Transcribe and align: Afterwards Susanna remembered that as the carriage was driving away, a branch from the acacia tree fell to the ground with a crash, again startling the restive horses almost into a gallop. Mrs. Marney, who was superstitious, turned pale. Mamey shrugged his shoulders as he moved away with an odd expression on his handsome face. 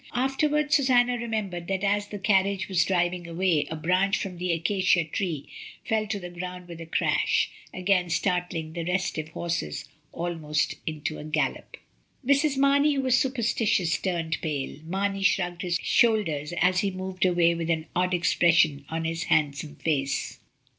Afterwards 0.15 0.75
Susanna 0.75 1.15
remembered 1.15 1.67
that 1.67 1.83
as 1.83 2.07
the 2.07 2.17
carriage 2.17 2.67
was 2.67 2.85
driving 2.85 3.27
away, 3.27 3.67
a 3.69 3.75
branch 3.75 4.17
from 4.17 4.39
the 4.39 4.51
acacia 4.51 5.03
tree 5.03 5.47
fell 5.85 6.07
to 6.07 6.19
the 6.19 6.31
ground 6.31 6.67
with 6.67 6.81
a 6.81 6.87
crash, 6.87 7.51
again 7.71 8.09
startling 8.09 8.73
the 8.73 8.83
restive 8.83 9.27
horses 9.29 9.85
almost 10.11 10.73
into 10.87 11.19
a 11.19 11.23
gallop. 11.23 11.77
Mrs. 12.25 12.57
Marney, 12.57 12.95
who 12.95 13.01
was 13.03 13.15
superstitious, 13.19 13.95
turned 13.99 14.41
pale. 14.41 14.79
Mamey 14.85 15.21
shrugged 15.21 15.61
his 15.61 15.77
shoulders 15.83 16.51
as 16.59 16.79
he 16.79 16.89
moved 16.89 17.23
away 17.23 17.53
with 17.53 17.69
an 17.69 17.85
odd 17.95 18.15
expression 18.15 18.85
on 18.89 19.05
his 19.05 19.25
handsome 19.25 19.75
face. 19.75 20.39